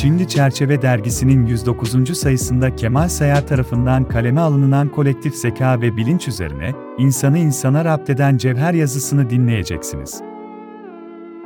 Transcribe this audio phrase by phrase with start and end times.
[0.00, 2.18] Şimdi Çerçeve dergisinin 109.
[2.18, 8.74] sayısında Kemal Sayar tarafından kaleme alınan kolektif zeka ve bilinç üzerine, insanı insana rapteden cevher
[8.74, 10.22] yazısını dinleyeceksiniz.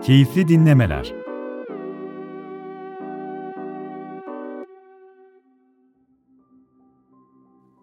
[0.03, 1.20] Keyifli dinlemeler.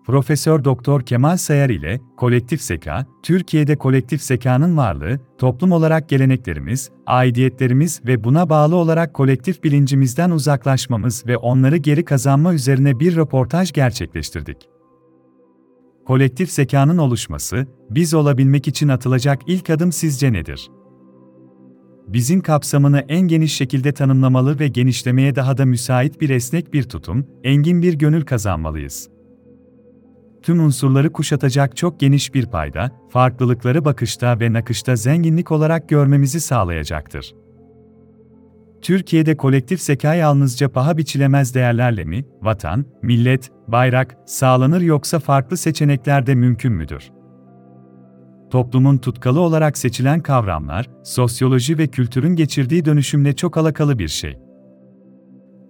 [0.08, 8.02] Profesör Doktor Kemal Sayar ile Kolektif Zeka, Türkiye'de kolektif zekanın varlığı, toplum olarak geleneklerimiz, aidiyetlerimiz
[8.06, 14.57] ve buna bağlı olarak kolektif bilincimizden uzaklaşmamız ve onları geri kazanma üzerine bir röportaj gerçekleştirdik.
[16.06, 20.70] Kolektif zekanın oluşması, biz olabilmek için atılacak ilk adım sizce nedir?
[22.07, 27.28] Bizim kapsamını en geniş şekilde tanımlamalı ve genişlemeye daha da müsait bir esnek bir tutum,
[27.43, 29.17] engin bir gönül kazanmalıyız
[30.47, 37.36] tüm unsurları kuşatacak çok geniş bir payda, farklılıkları bakışta ve nakışta zenginlik olarak görmemizi sağlayacaktır.
[38.81, 46.28] Türkiye'de kolektif zeka yalnızca paha biçilemez değerlerle mi, vatan, millet, bayrak, sağlanır yoksa farklı seçenekler
[46.28, 47.12] de mümkün müdür?
[48.50, 54.47] Toplumun tutkalı olarak seçilen kavramlar, sosyoloji ve kültürün geçirdiği dönüşümle çok alakalı bir şey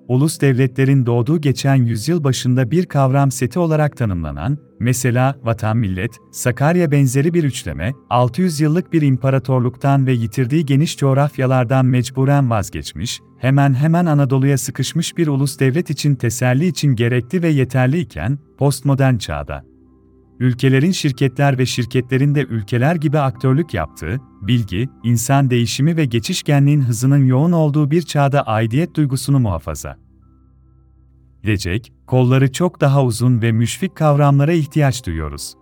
[0.08, 6.92] ulus devletlerin doğduğu geçen yüzyıl başında bir kavram seti olarak tanımlanan, mesela vatan millet, Sakarya
[6.92, 14.06] benzeri bir üçleme, 600 yıllık bir imparatorluktan ve yitirdiği geniş coğrafyalardan mecburen vazgeçmiş, hemen hemen
[14.06, 19.64] Anadolu'ya sıkışmış bir ulus devlet için teselli için gerekli ve yeterli iken, postmodern çağda,
[20.40, 27.26] ülkelerin şirketler ve şirketlerin de ülkeler gibi aktörlük yaptığı, bilgi, insan değişimi ve geçişkenliğin hızının
[27.26, 29.98] yoğun olduğu bir çağda aidiyet duygusunu muhafaza
[31.44, 35.54] edecek, kolları çok daha uzun ve müşfik kavramlara ihtiyaç duyuyoruz.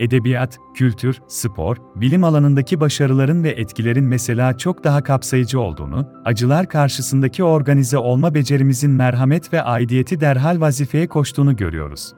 [0.00, 7.44] Edebiyat, kültür, spor, bilim alanındaki başarıların ve etkilerin mesela çok daha kapsayıcı olduğunu, acılar karşısındaki
[7.44, 12.12] organize olma becerimizin merhamet ve aidiyeti derhal vazifeye koştuğunu görüyoruz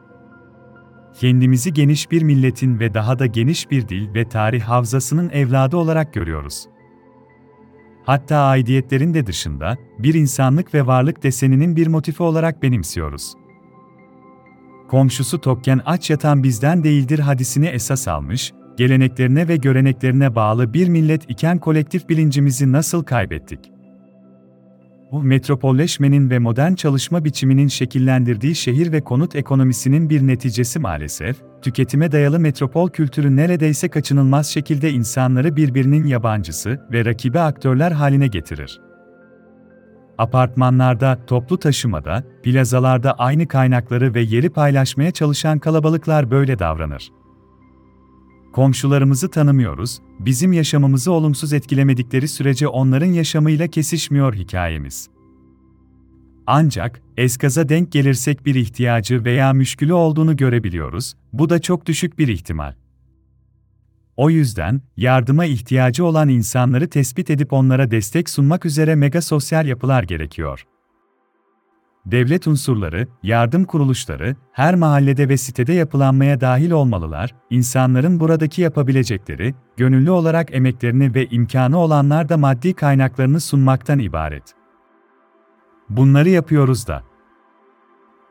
[1.21, 6.15] kendimizi geniş bir milletin ve daha da geniş bir dil ve tarih havzasının evladı olarak
[6.15, 6.67] görüyoruz.
[8.05, 13.33] Hatta aidiyetlerin de dışında, bir insanlık ve varlık deseninin bir motifi olarak benimsiyoruz.
[14.89, 21.31] Komşusu tokken aç yatan bizden değildir hadisini esas almış, geleneklerine ve göreneklerine bağlı bir millet
[21.31, 23.61] iken kolektif bilincimizi nasıl kaybettik?
[25.13, 32.13] Bu metropolleşmenin ve modern çalışma biçiminin şekillendirdiği şehir ve konut ekonomisinin bir neticesi maalesef, tüketime
[32.13, 38.81] dayalı metropol kültürü neredeyse kaçınılmaz şekilde insanları birbirinin yabancısı ve rakibi aktörler haline getirir.
[40.19, 47.22] Apartmanlarda, toplu taşımada, plazalarda aynı kaynakları ve yeri paylaşmaya çalışan kalabalıklar böyle davranır.
[48.53, 55.09] Komşularımızı tanımıyoruz, bizim yaşamımızı olumsuz etkilemedikleri sürece onların yaşamıyla kesişmiyor hikayemiz.
[56.47, 62.29] Ancak, eskaza denk gelirsek bir ihtiyacı veya müşkülü olduğunu görebiliyoruz, bu da çok düşük bir
[62.29, 62.75] ihtimal.
[64.17, 70.03] O yüzden, yardıma ihtiyacı olan insanları tespit edip onlara destek sunmak üzere mega sosyal yapılar
[70.03, 70.67] gerekiyor
[72.07, 80.11] devlet unsurları, yardım kuruluşları, her mahallede ve sitede yapılanmaya dahil olmalılar, insanların buradaki yapabilecekleri, gönüllü
[80.11, 84.55] olarak emeklerini ve imkanı olanlar da maddi kaynaklarını sunmaktan ibaret.
[85.89, 87.03] Bunları yapıyoruz da.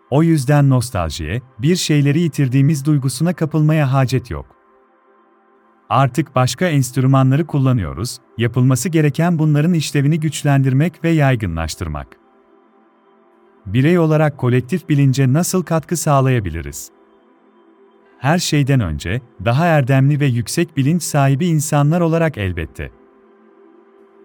[0.09, 4.45] O yüzden nostaljiye, bir şeyleri yitirdiğimiz duygusuna kapılmaya hacet yok.
[5.89, 12.20] Artık başka enstrümanları kullanıyoruz, yapılması gereken bunların işlevini güçlendirmek ve yaygınlaştırmak
[13.65, 16.91] birey olarak kolektif bilince nasıl katkı sağlayabiliriz?
[18.19, 22.91] Her şeyden önce, daha erdemli ve yüksek bilinç sahibi insanlar olarak elbette.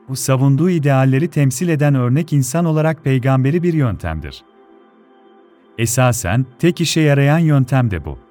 [0.09, 4.45] Bu savunduğu idealleri temsil eden örnek insan olarak peygamberi bir yöntemdir.
[5.79, 8.26] Esasen, tek işe yarayan yöntem de bu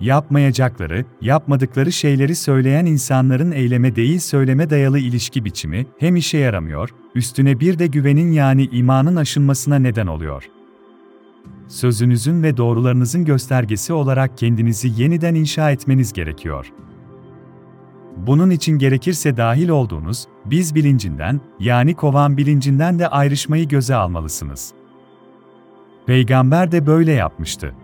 [0.00, 7.60] yapmayacakları, yapmadıkları şeyleri söyleyen insanların eyleme değil söyleme dayalı ilişki biçimi hem işe yaramıyor, üstüne
[7.60, 10.48] bir de güvenin yani imanın aşınmasına neden oluyor.
[11.68, 16.72] Sözünüzün ve doğrularınızın göstergesi olarak kendinizi yeniden inşa etmeniz gerekiyor.
[18.16, 24.72] Bunun için gerekirse dahil olduğunuz, biz bilincinden, yani kovan bilincinden de ayrışmayı göze almalısınız.
[26.06, 27.74] Peygamber de böyle yapmıştı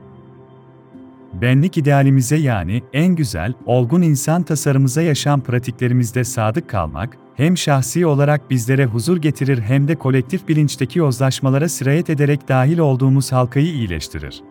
[1.32, 8.50] benlik idealimize yani en güzel, olgun insan tasarımıza yaşam pratiklerimizde sadık kalmak, hem şahsi olarak
[8.50, 14.43] bizlere huzur getirir hem de kolektif bilinçteki yozlaşmalara sirayet ederek dahil olduğumuz halkayı iyileştirir.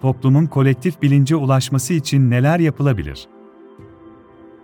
[0.00, 3.28] Toplumun kolektif bilince ulaşması için neler yapılabilir?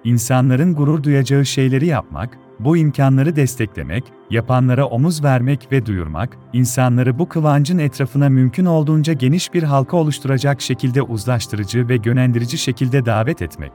[0.05, 7.29] İnsanların gurur duyacağı şeyleri yapmak, bu imkanları desteklemek, yapanlara omuz vermek ve duyurmak, insanları bu
[7.29, 13.73] kıvancın etrafına mümkün olduğunca geniş bir halka oluşturacak şekilde uzlaştırıcı ve yönlendirici şekilde davet etmek.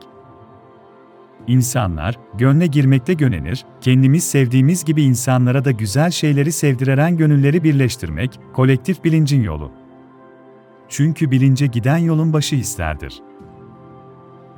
[1.48, 9.04] İnsanlar, gönle girmekte gönenir, kendimiz sevdiğimiz gibi insanlara da güzel şeyleri sevdireren gönülleri birleştirmek, kolektif
[9.04, 9.72] bilincin yolu.
[10.90, 13.22] Çünkü bilince giden yolun başı hislerdir.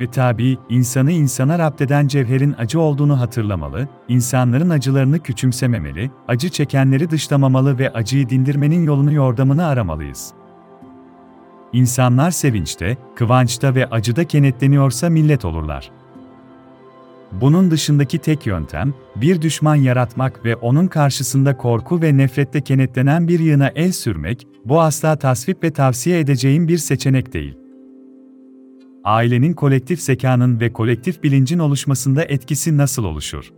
[0.02, 7.80] Ve tabi, insanı insana rapteden cevherin acı olduğunu hatırlamalı, insanların acılarını küçümsememeli, acı çekenleri dışlamamalı
[7.80, 10.34] ve acıyı dindirmenin yolunu yordamını aramalıyız.
[11.74, 15.92] İnsanlar sevinçte, kıvançta ve acıda kenetleniyorsa millet olurlar.
[17.32, 23.40] Bunun dışındaki tek yöntem, bir düşman yaratmak ve onun karşısında korku ve nefrette kenetlenen bir
[23.40, 27.61] yığına el sürmek, bu asla tasvip ve tavsiye edeceğim bir seçenek değil.
[29.04, 33.52] Ailenin kolektif zekanın ve kolektif bilincin oluşmasında etkisi nasıl oluşur?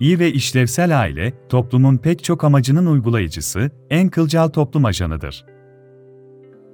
[0.00, 5.46] İyi ve işlevsel aile, toplumun pek çok amacının uygulayıcısı, en kılcal toplum ajanıdır.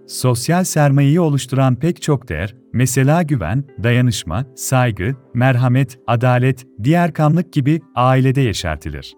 [0.06, 7.80] Sosyal sermayeyi oluşturan pek çok değer, mesela güven, dayanışma, saygı, merhamet, adalet, diğer kanlık gibi
[7.94, 9.14] ailede yeşertilir.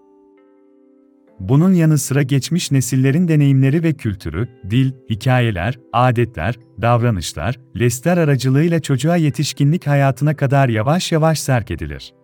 [1.40, 9.16] Bunun yanı sıra geçmiş nesillerin deneyimleri ve kültürü, dil, hikayeler, adetler, davranışlar, lesler aracılığıyla çocuğa
[9.16, 12.14] yetişkinlik hayatına kadar yavaş yavaş serk edilir.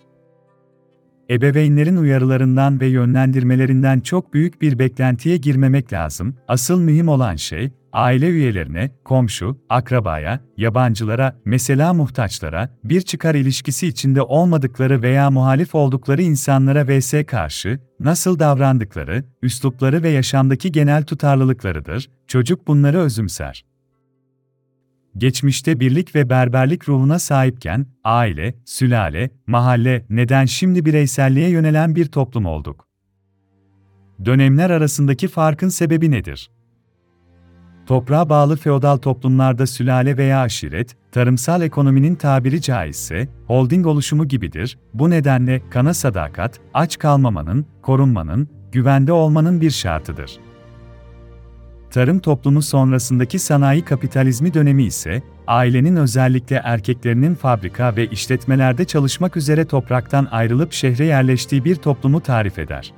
[1.31, 6.35] Ebeveynlerin uyarılarından ve yönlendirmelerinden çok büyük bir beklentiye girmemek lazım.
[6.49, 14.23] Asıl mühim olan şey, aile üyelerine, komşu, akrabaya, yabancılara, mesela muhtaçlara, bir çıkar ilişkisi içinde
[14.23, 22.11] olmadıkları veya muhalif oldukları insanlara vs karşı nasıl davrandıkları, üslupları ve yaşamdaki genel tutarlılıklarıdır.
[22.27, 23.70] Çocuk bunları özümser.
[25.21, 32.47] Geçmişte birlik ve berberlik ruhuna sahipken, aile, sülale, mahalle, neden şimdi bireyselliğe yönelen bir toplum
[32.47, 32.89] olduk?
[34.25, 36.51] Dönemler arasındaki farkın sebebi nedir?
[37.87, 44.79] Toprağa bağlı feodal toplumlarda sülale veya aşiret, tarımsal ekonominin tabiri caizse, holding oluşumu gibidir.
[44.95, 50.50] Bu nedenle kana sadakat, aç kalmamanın, korunmanın, güvende olmanın bir şartıdır.
[51.91, 59.65] Tarım toplumu sonrasındaki sanayi kapitalizmi dönemi ise, ailenin özellikle erkeklerinin fabrika ve işletmelerde çalışmak üzere
[59.65, 62.93] topraktan ayrılıp şehre yerleştiği bir toplumu tarif eder.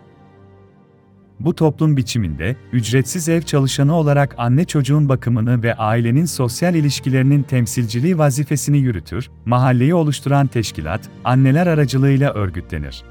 [1.41, 8.19] Bu toplum biçiminde, ücretsiz ev çalışanı olarak anne çocuğun bakımını ve ailenin sosyal ilişkilerinin temsilciliği
[8.19, 13.05] vazifesini yürütür, mahalleyi oluşturan teşkilat, anneler aracılığıyla örgütlenir.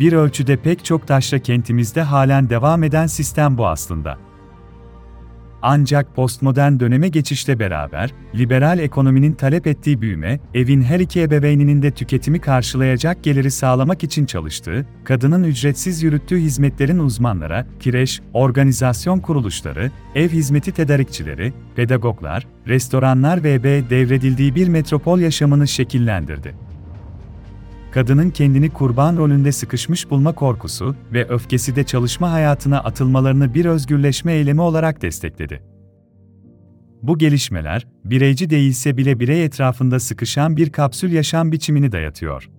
[0.00, 4.18] Bir ölçüde pek çok taşra kentimizde halen devam eden sistem bu aslında.
[5.62, 11.90] Ancak postmodern döneme geçişle beraber, liberal ekonominin talep ettiği büyüme, evin her iki ebeveyninin de
[11.90, 20.28] tüketimi karşılayacak geliri sağlamak için çalıştığı, kadının ücretsiz yürüttüğü hizmetlerin uzmanlara, kireç, organizasyon kuruluşları, ev
[20.28, 26.65] hizmeti tedarikçileri, pedagoglar, restoranlar ve devredildiği bir metropol yaşamını şekillendirdi
[27.96, 34.32] kadının kendini kurban rolünde sıkışmış bulma korkusu ve öfkesi de çalışma hayatına atılmalarını bir özgürleşme
[34.32, 35.62] eylemi olarak destekledi.
[37.02, 42.50] Bu gelişmeler, bireyci değilse bile birey etrafında sıkışan bir kapsül yaşam biçimini dayatıyor.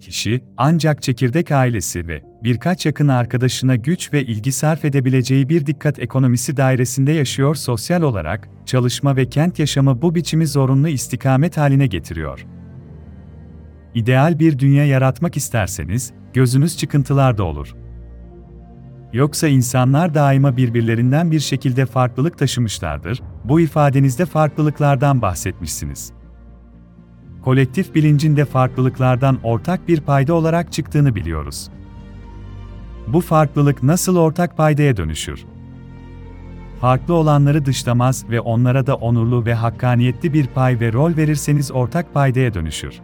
[0.00, 5.98] Kişi, ancak çekirdek ailesi ve birkaç yakın arkadaşına güç ve ilgi sarf edebileceği bir dikkat
[5.98, 12.46] ekonomisi dairesinde yaşıyor sosyal olarak, çalışma ve kent yaşamı bu biçimi zorunlu istikamet haline getiriyor.
[13.94, 17.74] İdeal bir dünya yaratmak isterseniz, gözünüz çıkıntılarda olur.
[19.12, 26.12] Yoksa insanlar daima birbirlerinden bir şekilde farklılık taşımışlardır, bu ifadenizde farklılıklardan bahsetmişsiniz.
[27.42, 31.70] Kolektif bilincin de farklılıklardan ortak bir payda olarak çıktığını biliyoruz.
[33.06, 35.44] Bu farklılık nasıl ortak paydaya dönüşür?
[36.80, 42.14] Farklı olanları dışlamaz ve onlara da onurlu ve hakkaniyetli bir pay ve rol verirseniz ortak
[42.14, 43.00] paydaya dönüşür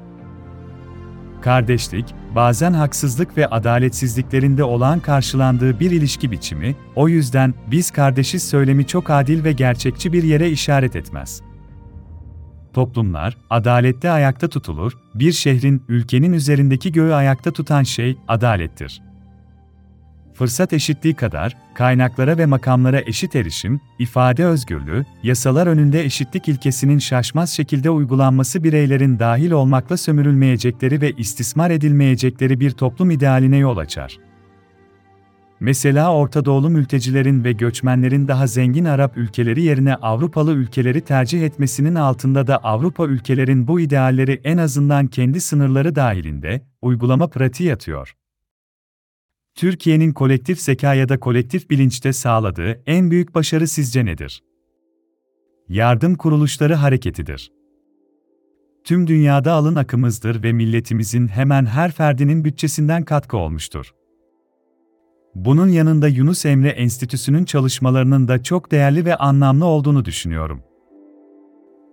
[1.41, 8.87] kardeşlik, bazen haksızlık ve adaletsizliklerinde olan karşılandığı bir ilişki biçimi, o yüzden biz kardeşiz söylemi
[8.87, 11.43] çok adil ve gerçekçi bir yere işaret etmez.
[12.73, 19.10] Toplumlar, adalette ayakta tutulur, bir şehrin, ülkenin üzerindeki göğü ayakta tutan şey, adalettir
[20.41, 27.51] fırsat eşitliği kadar, kaynaklara ve makamlara eşit erişim, ifade özgürlüğü, yasalar önünde eşitlik ilkesinin şaşmaz
[27.51, 34.19] şekilde uygulanması bireylerin dahil olmakla sömürülmeyecekleri ve istismar edilmeyecekleri bir toplum idealine yol açar.
[35.61, 41.95] Mesela Orta Doğulu mültecilerin ve göçmenlerin daha zengin Arap ülkeleri yerine Avrupalı ülkeleri tercih etmesinin
[41.95, 48.15] altında da Avrupa ülkelerin bu idealleri en azından kendi sınırları dahilinde uygulama pratiği yatıyor.
[49.61, 54.43] Türkiye'nin kolektif zeka ya da kolektif bilinçte sağladığı en büyük başarı sizce nedir?
[55.69, 57.53] Yardım kuruluşları hareketidir.
[58.85, 63.95] Tüm dünyada alın akımızdır ve milletimizin hemen her ferdinin bütçesinden katkı olmuştur.
[65.35, 70.63] Bunun yanında Yunus Emre Enstitüsü'nün çalışmalarının da çok değerli ve anlamlı olduğunu düşünüyorum.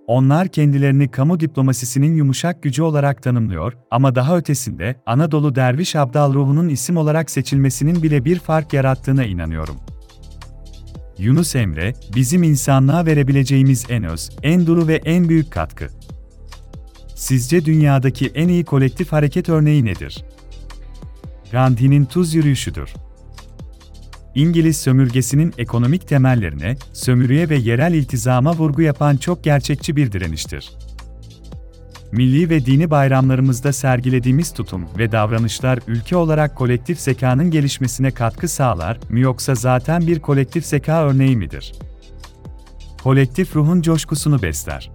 [0.08, 6.70] Onlar kendilerini kamu diplomasisinin yumuşak gücü olarak tanımlıyor ama daha ötesinde Anadolu Derviş Abdal ruhunun
[6.70, 9.76] isim olarak seçilmesinin bile bir fark yarattığına inanıyorum.
[11.18, 15.88] Yunus Emre, bizim insanlığa verebileceğimiz en öz, en duru ve en büyük katkı.
[17.16, 20.26] Sizce dünyadaki en iyi kolektif hareket örneği nedir?
[21.52, 22.94] Gandhi'nin tuz yürüyüşüdür.
[24.36, 30.72] İngiliz sömürgesinin ekonomik temellerine, sömürüye ve yerel iltizama vurgu yapan çok gerçekçi bir direniştir.
[32.12, 39.00] Milli ve dini bayramlarımızda sergilediğimiz tutum ve davranışlar ülke olarak kolektif zekanın gelişmesine katkı sağlar
[39.10, 41.74] mı yoksa zaten bir kolektif zeka örneği midir?
[43.04, 44.92] Kolektif ruhun coşkusunu besler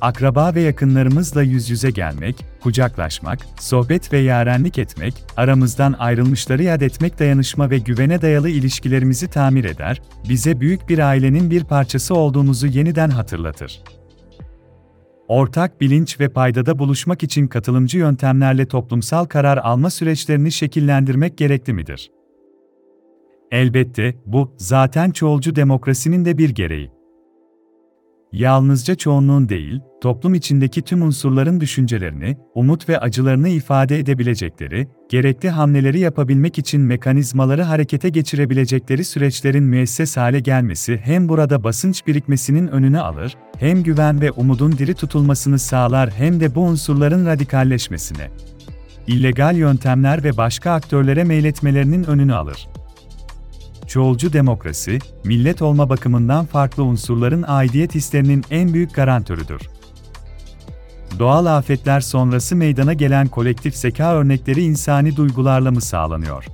[0.00, 7.18] akraba ve yakınlarımızla yüz yüze gelmek, kucaklaşmak, sohbet ve yarenlik etmek, aramızdan ayrılmışları yad etmek
[7.18, 13.10] dayanışma ve güvene dayalı ilişkilerimizi tamir eder, bize büyük bir ailenin bir parçası olduğumuzu yeniden
[13.10, 13.82] hatırlatır.
[15.28, 22.10] Ortak bilinç ve paydada buluşmak için katılımcı yöntemlerle toplumsal karar alma süreçlerini şekillendirmek gerekli midir?
[23.50, 26.99] Elbette, bu, zaten çoğulcu demokrasinin de bir gereği
[28.32, 35.98] yalnızca çoğunluğun değil, toplum içindeki tüm unsurların düşüncelerini, umut ve acılarını ifade edebilecekleri, gerekli hamleleri
[35.98, 43.36] yapabilmek için mekanizmaları harekete geçirebilecekleri süreçlerin müesses hale gelmesi hem burada basınç birikmesinin önünü alır,
[43.58, 48.30] hem güven ve umudun diri tutulmasını sağlar hem de bu unsurların radikalleşmesine,
[49.06, 52.68] illegal yöntemler ve başka aktörlere meyletmelerinin önünü alır
[53.90, 59.60] çoğulcu demokrasi, millet olma bakımından farklı unsurların aidiyet hislerinin en büyük garantörüdür.
[61.18, 66.44] Doğal afetler sonrası meydana gelen kolektif zeka örnekleri insani duygularla mı sağlanıyor?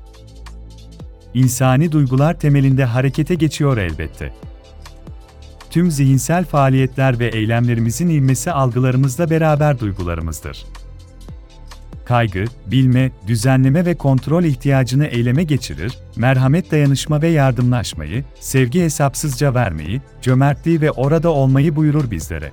[1.35, 4.33] İnsani duygular temelinde harekete geçiyor elbette.
[5.71, 10.66] Tüm zihinsel faaliyetler ve eylemlerimizin ilmesi algılarımızla beraber duygularımızdır
[12.06, 20.02] kaygı, bilme, düzenleme ve kontrol ihtiyacını eyleme geçirir, merhamet dayanışma ve yardımlaşmayı, sevgi hesapsızca vermeyi,
[20.22, 22.52] cömertliği ve orada olmayı buyurur bizlere.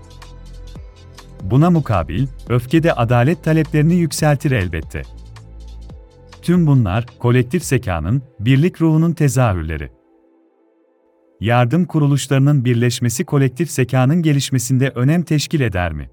[1.41, 5.01] Buna mukabil, öfke de adalet taleplerini yükseltir elbette.
[6.41, 9.89] Tüm bunlar, kolektif zekanın, birlik ruhunun tezahürleri.
[11.39, 16.09] Yardım kuruluşlarının birleşmesi kolektif zekanın gelişmesinde önem teşkil eder mi?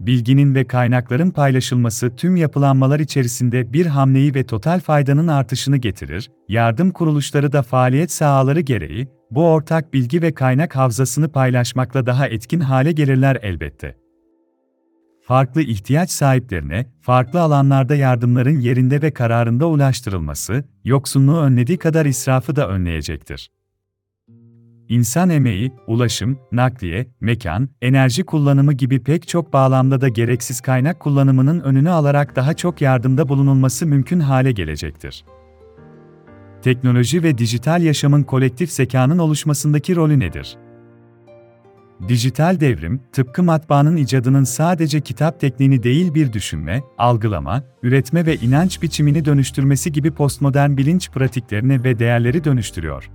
[0.00, 6.90] Bilginin ve kaynakların paylaşılması tüm yapılanmalar içerisinde bir hamleyi ve total faydanın artışını getirir, yardım
[6.90, 12.92] kuruluşları da faaliyet sahaları gereği, bu ortak bilgi ve kaynak havzasını paylaşmakla daha etkin hale
[12.92, 13.96] gelirler elbette.
[15.22, 22.68] Farklı ihtiyaç sahiplerine, farklı alanlarda yardımların yerinde ve kararında ulaştırılması, yoksunluğu önlediği kadar israfı da
[22.68, 23.50] önleyecektir.
[24.90, 31.60] İnsan emeği, ulaşım, nakliye, mekan, enerji kullanımı gibi pek çok bağlamda da gereksiz kaynak kullanımının
[31.60, 35.24] önünü alarak daha çok yardımda bulunulması mümkün hale gelecektir.
[36.62, 40.56] Teknoloji ve dijital yaşamın kolektif zekanın oluşmasındaki rolü nedir?
[42.08, 48.82] Dijital devrim, tıpkı matbaanın icadının sadece kitap tekniğini değil bir düşünme, algılama, üretme ve inanç
[48.82, 53.10] biçimini dönüştürmesi gibi postmodern bilinç pratiklerini ve değerleri dönüştürüyor.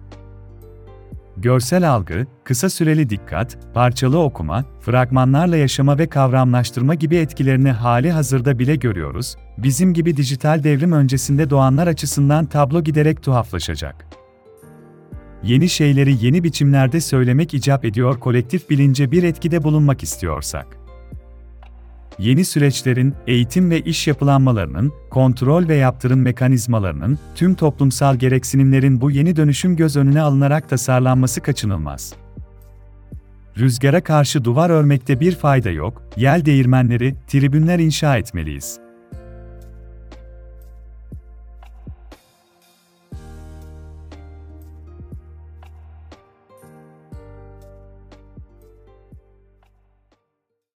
[1.38, 8.60] Görsel algı, kısa süreli dikkat, parçalı okuma, fragmanlarla yaşama ve kavramlaştırma gibi etkilerini hali hazırda
[8.60, 9.36] bile görüyoruz.
[9.58, 14.06] Bizim gibi dijital devrim öncesinde doğanlar açısından tablo giderek tuhaflaşacak.
[15.44, 20.85] Yeni şeyleri yeni biçimlerde söylemek icap ediyor kolektif bilince bir etkide bulunmak istiyorsak
[22.20, 29.36] yeni süreçlerin, eğitim ve iş yapılanmalarının, kontrol ve yaptırım mekanizmalarının, tüm toplumsal gereksinimlerin bu yeni
[29.36, 32.14] dönüşüm göz önüne alınarak tasarlanması kaçınılmaz.
[33.58, 38.85] Rüzgara karşı duvar örmekte bir fayda yok, yel değirmenleri, tribünler inşa etmeliyiz.